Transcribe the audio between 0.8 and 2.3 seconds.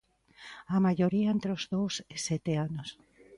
maioría entre os dous e